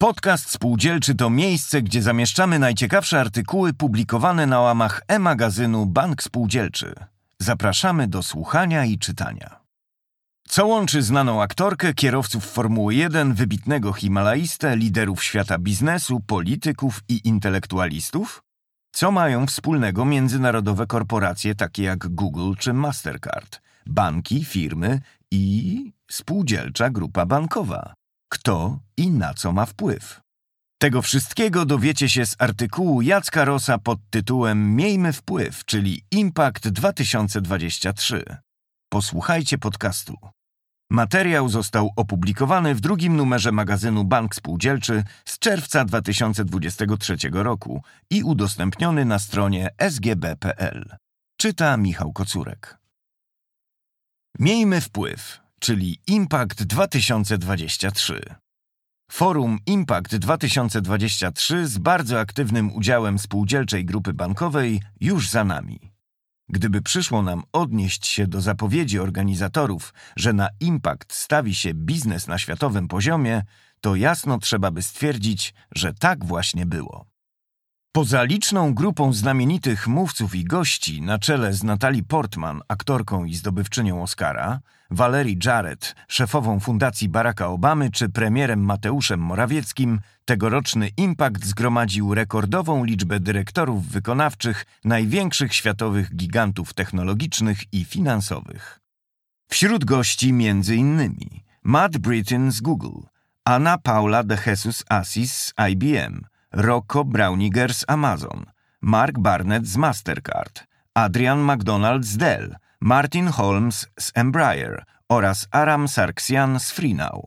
[0.00, 6.94] Podcast Spółdzielczy to miejsce, gdzie zamieszczamy najciekawsze artykuły publikowane na łamach e-magazynu Bank Spółdzielczy.
[7.38, 9.60] Zapraszamy do słuchania i czytania.
[10.48, 18.42] Co łączy znaną aktorkę, kierowców Formuły 1, wybitnego himalaistę, liderów świata biznesu, polityków i intelektualistów?
[18.92, 27.26] Co mają wspólnego międzynarodowe korporacje takie jak Google czy Mastercard, banki, firmy i spółdzielcza grupa
[27.26, 27.99] bankowa?
[28.32, 30.20] Kto i na co ma wpływ?
[30.82, 38.24] Tego wszystkiego dowiecie się z artykułu Jacka Rosa pod tytułem Miejmy wpływ, czyli Impact 2023.
[38.92, 40.16] Posłuchajcie podcastu.
[40.90, 49.04] Materiał został opublikowany w drugim numerze magazynu Bank Spółdzielczy z czerwca 2023 roku i udostępniony
[49.04, 50.96] na stronie sgb.pl.
[51.40, 52.78] Czyta Michał Kocurek.
[54.38, 58.20] Miejmy wpływ, czyli Impact 2023.
[59.10, 65.92] Forum Impact 2023 z bardzo aktywnym udziałem spółdzielczej grupy bankowej już za nami.
[66.48, 72.38] Gdyby przyszło nam odnieść się do zapowiedzi organizatorów, że na impact stawi się biznes na
[72.38, 73.42] światowym poziomie,
[73.80, 77.09] to jasno trzeba by stwierdzić, że tak właśnie było.
[77.92, 84.02] Poza liczną grupą znamienitych mówców i gości na czele z Natalie Portman, aktorką i zdobywczynią
[84.02, 84.60] Oscara,
[84.90, 93.20] Valerie Jarrett, szefową Fundacji Baracka Obamy czy premierem Mateuszem Morawieckim, tegoroczny Impact zgromadził rekordową liczbę
[93.20, 98.80] dyrektorów wykonawczych największych światowych gigantów technologicznych i finansowych.
[99.48, 101.10] Wśród gości m.in.
[101.62, 103.00] Matt Britton z Google,
[103.44, 108.44] Anna Paula de Jesus Assis z IBM, Rocco Brauniger z Amazon,
[108.82, 116.60] Mark Barnett z Mastercard, Adrian McDonald z Dell, Martin Holmes z Embraer oraz Aram Sarksian
[116.60, 117.24] z Freenow.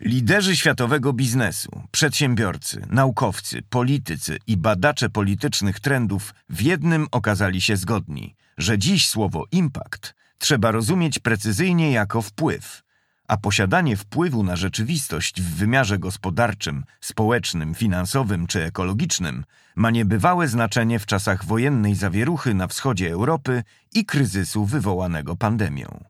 [0.00, 8.36] Liderzy światowego biznesu, przedsiębiorcy, naukowcy, politycy i badacze politycznych trendów w jednym okazali się zgodni,
[8.58, 12.83] że dziś słowo impact trzeba rozumieć precyzyjnie jako wpływ,
[13.28, 19.44] a posiadanie wpływu na rzeczywistość w wymiarze gospodarczym, społecznym, finansowym czy ekologicznym
[19.76, 23.62] ma niebywałe znaczenie w czasach wojennej zawieruchy na wschodzie Europy
[23.92, 26.04] i kryzysu wywołanego pandemią.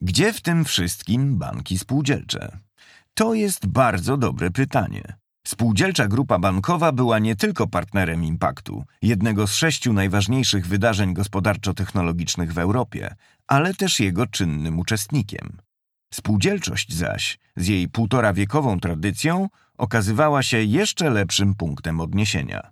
[0.00, 2.58] Gdzie w tym wszystkim banki spółdzielcze?
[3.14, 5.02] To jest bardzo dobre pytanie.
[5.46, 12.58] Spółdzielcza grupa bankowa była nie tylko partnerem Impaktu, jednego z sześciu najważniejszych wydarzeń gospodarczo-technologicznych w
[12.58, 13.14] Europie,
[13.46, 15.58] ale też jego czynnym uczestnikiem.
[16.14, 22.70] Spółdzielczość zaś, z jej półtora wiekową tradycją, okazywała się jeszcze lepszym punktem odniesienia.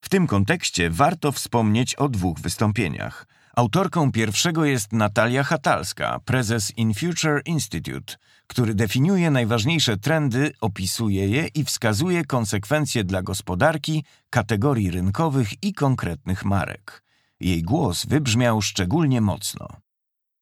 [0.00, 3.26] W tym kontekście warto wspomnieć o dwóch wystąpieniach.
[3.56, 8.14] Autorką pierwszego jest Natalia Hatalska, prezes In Future Institute,
[8.46, 16.44] który definiuje najważniejsze trendy, opisuje je i wskazuje konsekwencje dla gospodarki, kategorii rynkowych i konkretnych
[16.44, 17.04] marek.
[17.40, 19.68] Jej głos wybrzmiał szczególnie mocno.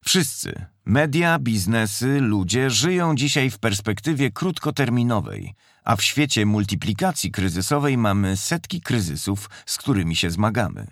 [0.04, 5.54] Wszyscy, media, biznesy, ludzie żyją dzisiaj w perspektywie krótkoterminowej,
[5.84, 10.87] a w świecie multiplikacji kryzysowej mamy setki kryzysów, z którymi się zmagamy.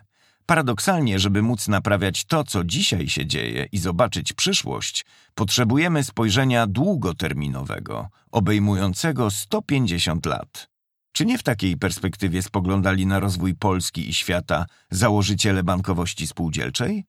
[0.46, 8.08] Paradoksalnie, żeby móc naprawiać to, co dzisiaj się dzieje i zobaczyć przyszłość, potrzebujemy spojrzenia długoterminowego,
[8.30, 10.70] obejmującego 150 lat.
[11.12, 17.04] Czy nie w takiej perspektywie spoglądali na rozwój Polski i świata założyciele bankowości spółdzielczej?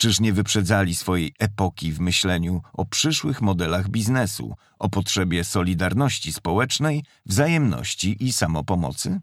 [0.00, 7.04] Czyż nie wyprzedzali swojej epoki w myśleniu o przyszłych modelach biznesu, o potrzebie solidarności społecznej,
[7.26, 9.20] wzajemności i samopomocy?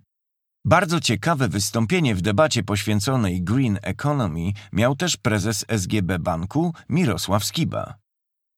[0.65, 7.95] Bardzo ciekawe wystąpienie w debacie poświęconej Green Economy miał też prezes SGB Banku Mirosław Skiba.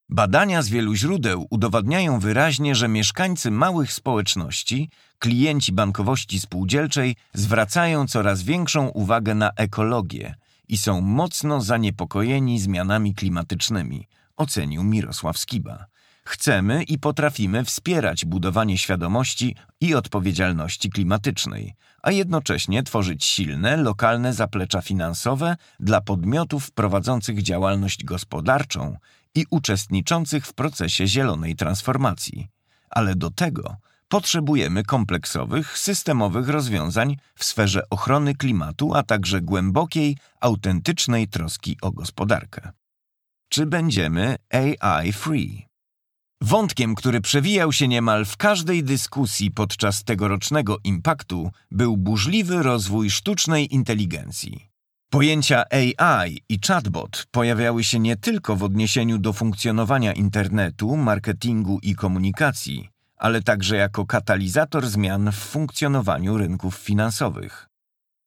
[0.10, 8.44] Badania z wielu źródeł udowadniają wyraźnie, że mieszkańcy małych społeczności, klienci bankowości spółdzielczej zwracają coraz
[8.44, 10.36] większą uwagę na ekologię–
[10.70, 14.08] i są mocno zaniepokojeni zmianami klimatycznymi,
[14.38, 15.86] ocenił Mirosław Skiba.
[16.24, 24.82] Chcemy i potrafimy wspierać budowanie świadomości i odpowiedzialności klimatycznej, a jednocześnie tworzyć silne, lokalne zaplecza
[24.82, 28.98] finansowe dla podmiotów prowadzących działalność gospodarczą
[29.36, 32.48] i uczestniczących w procesie zielonej transformacji.
[32.90, 33.78] Ale do tego
[34.10, 42.72] Potrzebujemy kompleksowych, systemowych rozwiązań w sferze ochrony klimatu, a także głębokiej, autentycznej troski o gospodarkę.
[43.50, 45.66] Czy będziemy AI free?
[46.42, 53.74] Wątkiem, który przewijał się niemal w każdej dyskusji podczas tegorocznego impaktu, był burzliwy rozwój sztucznej
[53.74, 54.70] inteligencji.
[55.10, 61.96] Pojęcia AI i chatbot pojawiały się nie tylko w odniesieniu do funkcjonowania internetu, marketingu i
[61.96, 62.90] komunikacji,
[63.20, 67.70] ale także jako katalizator zmian w funkcjonowaniu rynków finansowych.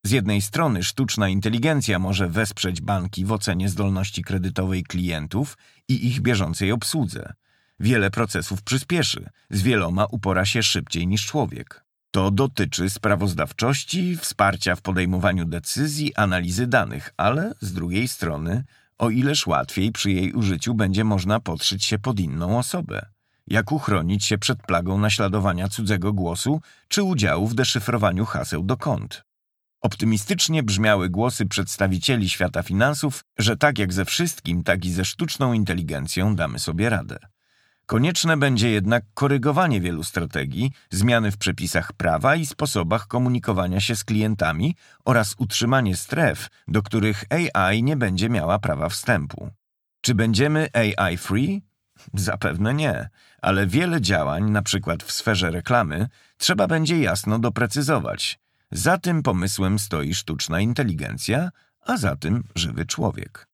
[0.07, 5.59] Z jednej strony sztuczna inteligencja może wesprzeć banki w ocenie zdolności kredytowej klientów
[5.89, 7.33] i ich bieżącej obsłudze.
[7.81, 11.85] Wiele procesów przyspieszy, z wieloma upora się szybciej niż człowiek.
[12.11, 18.65] To dotyczy sprawozdawczości, wsparcia w podejmowaniu decyzji, analizy danych, ale z drugiej strony,
[18.99, 23.07] o ileż łatwiej przy jej użyciu będzie można podszyć się pod inną osobę.
[23.53, 29.25] Jak uchronić się przed plagą naśladowania cudzego głosu czy udziału w deszyfrowaniu haseł do kont.
[29.81, 35.53] Optymistycznie brzmiały głosy przedstawicieli świata finansów, że tak jak ze wszystkim, tak i ze sztuczną
[35.53, 37.19] inteligencją damy sobie radę.
[37.87, 44.05] Konieczne będzie jednak korygowanie wielu strategii, zmiany w przepisach prawa i sposobach komunikowania się z
[44.05, 49.51] klientami oraz utrzymanie stref, do których AI nie będzie miała prawa wstępu.
[50.01, 51.72] Czy będziemy AI free?
[52.15, 53.09] Zapewne nie,
[53.43, 58.41] ale wiele działań, na przykład w sferze reklamy, trzeba będzie jasno doprecyzować.
[58.71, 61.51] Za tym pomysłem stoi sztuczna inteligencja,
[61.87, 63.49] a za tym żywy człowiek.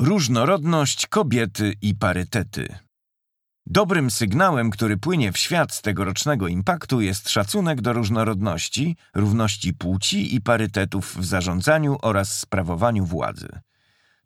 [0.00, 2.78] Różnorodność kobiety i parytety.
[3.66, 10.34] Dobrym sygnałem, który płynie w świat z tegorocznego impaktu jest szacunek do różnorodności, równości płci
[10.34, 13.48] i parytetów w zarządzaniu oraz sprawowaniu władzy.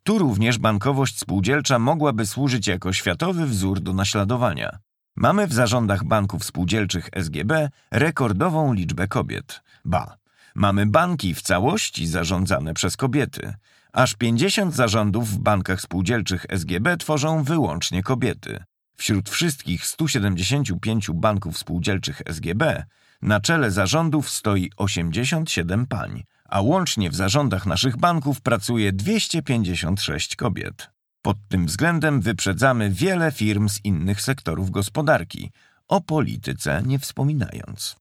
[0.09, 4.79] Tu również bankowość spółdzielcza mogłaby służyć jako światowy wzór do naśladowania.
[5.15, 9.61] Mamy w zarządach banków spółdzielczych SGB rekordową liczbę kobiet.
[9.85, 10.17] Ba,
[10.55, 13.53] mamy banki w całości zarządzane przez kobiety.
[13.93, 18.63] Aż 50 zarządów w bankach spółdzielczych SGB tworzą wyłącznie kobiety.
[18.97, 22.85] Wśród wszystkich 175 banków spółdzielczych SGB
[23.21, 30.89] na czele zarządów stoi 87 pań, a łącznie w zarządach naszych banków pracuje 256 kobiet.
[31.21, 35.51] Pod tym względem wyprzedzamy wiele firm z innych sektorów gospodarki,
[35.87, 37.95] o polityce nie wspominając.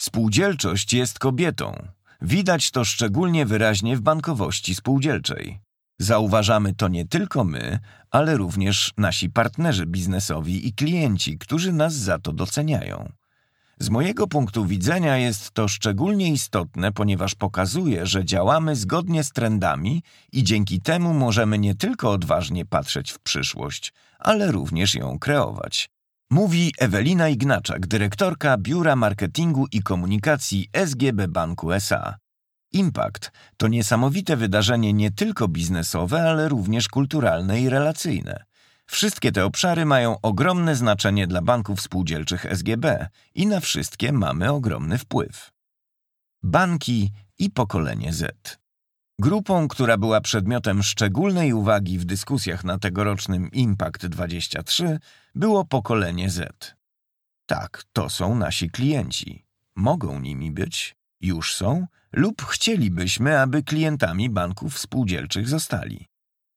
[0.00, 1.86] Spółdzielczość jest kobietą.
[2.22, 5.60] Widać to szczególnie wyraźnie w bankowości spółdzielczej.
[5.98, 7.78] Zauważamy to nie tylko my,
[8.10, 13.12] ale również nasi partnerzy biznesowi i klienci, którzy nas za to doceniają.
[13.82, 20.02] Z mojego punktu widzenia jest to szczególnie istotne, ponieważ pokazuje, że działamy zgodnie z trendami
[20.32, 25.90] i dzięki temu możemy nie tylko odważnie patrzeć w przyszłość, ale również ją kreować.
[26.30, 32.16] Mówi Ewelina Ignaczak, dyrektorka Biura Marketingu i Komunikacji SGB Banku SA.
[32.72, 38.49] Impact to niesamowite wydarzenie nie tylko biznesowe, ale również kulturalne i relacyjne.
[38.90, 44.98] Wszystkie te obszary mają ogromne znaczenie dla banków spółdzielczych SGB i na wszystkie mamy ogromny
[44.98, 45.52] wpływ.
[46.42, 48.58] Banki i pokolenie Z.
[49.18, 54.98] Grupą, która była przedmiotem szczególnej uwagi w dyskusjach na tegorocznym Impact 23,
[55.34, 56.74] było pokolenie Z.
[57.46, 59.44] Tak, to są nasi klienci.
[59.76, 66.09] Mogą nimi być, już są lub chcielibyśmy, aby klientami banków spółdzielczych zostali.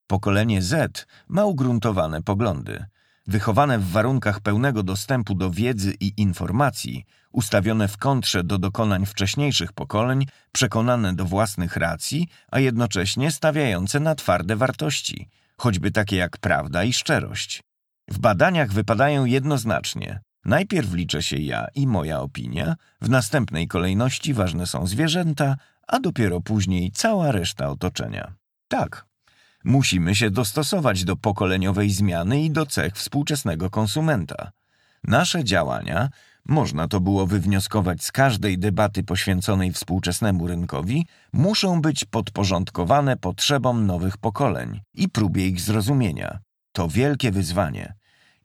[0.06, 2.84] Pokolenie Z ma ugruntowane poglądy.
[3.26, 9.72] Wychowane w warunkach pełnego dostępu do wiedzy i informacji, ustawione w kontrze do dokonań wcześniejszych
[9.72, 16.84] pokoleń, przekonane do własnych racji, a jednocześnie stawiające na twarde wartości, choćby takie jak prawda
[16.84, 17.62] i szczerość.
[18.08, 20.20] W badaniach wypadają jednoznacznie.
[20.44, 25.56] Najpierw liczę się ja i moja opinia, w następnej kolejności ważne są zwierzęta,
[25.88, 28.34] a dopiero później cała reszta otoczenia.
[28.68, 29.06] Tak,
[29.64, 34.52] Musimy się dostosować do pokoleniowej zmiany i do cech współczesnego konsumenta.
[35.04, 36.08] Nasze działania,
[36.48, 44.16] można to było wywnioskować z każdej debaty poświęconej współczesnemu rynkowi, muszą być podporządkowane potrzebom nowych
[44.16, 46.38] pokoleń i próbie ich zrozumienia.
[46.72, 47.94] To wielkie wyzwanie.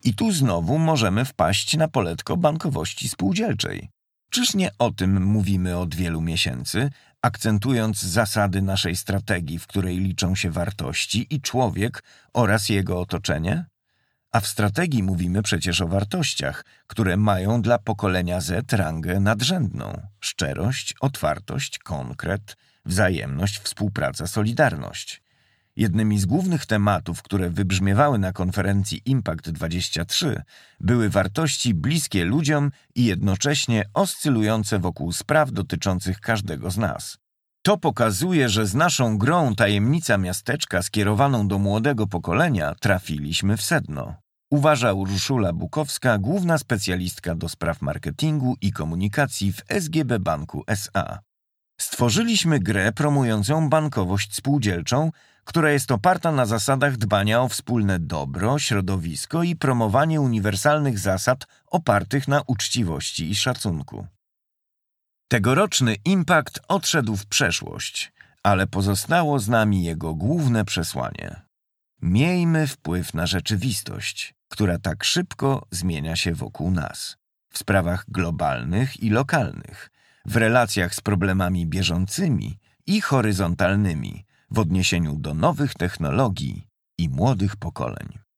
[0.04, 3.90] I tu znowu możemy wpaść na poletko bankowości spółdzielczej.
[4.30, 6.90] Czyż nie o tym mówimy od wielu miesięcy,
[7.22, 13.66] akcentując zasady naszej strategii, w której liczą się wartości i człowiek oraz jego otoczenie?
[14.32, 20.96] A w strategii mówimy przecież o wartościach, które mają dla pokolenia Z rangę nadrzędną: szczerość,
[21.02, 25.22] otwartość, konkret, wzajemność, współpraca, solidarność.
[25.80, 30.42] Jednymi z głównych tematów, które wybrzmiewały na konferencji Impact 23,
[30.80, 37.18] były wartości bliskie ludziom i jednocześnie oscylujące wokół spraw dotyczących każdego z nas.
[37.62, 44.16] To pokazuje, że z naszą grą Tajemnica Miasteczka skierowaną do młodego pokolenia trafiliśmy w sedno.
[44.52, 51.20] Uważa Urszula Bukowska, główna specjalistka do spraw marketingu i komunikacji w SGB Banku SA.
[51.82, 55.12] Stworzyliśmy grę promującą bankowość spółdzielczą,
[55.50, 62.28] która jest oparta na zasadach dbania o wspólne dobro, środowisko i promowanie uniwersalnych zasad opartych
[62.28, 64.08] na uczciwości i szacunku.
[65.28, 68.12] Tegoroczny Impact odszedł w przeszłość,
[68.44, 71.42] ale pozostało z nami jego główne przesłanie.
[72.02, 77.18] Miejmy wpływ na rzeczywistość, która tak szybko zmienia się wokół nas,
[77.50, 79.90] w sprawach globalnych i lokalnych,
[80.26, 88.29] w relacjach z problemami bieżącymi i horyzontalnymi, w odniesieniu do nowych technologii i młodych pokoleń.